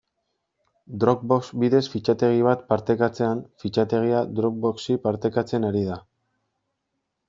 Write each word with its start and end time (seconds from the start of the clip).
Dropbox 1.03 1.41
bidez 1.65 1.83
fitxategi 1.97 2.41
bat 2.49 2.65
partekatzean, 2.75 3.45
fitxategia 3.67 4.27
Dropboxi 4.41 5.01
partekatzen 5.09 5.73
ari 5.73 5.89
da. 5.95 6.05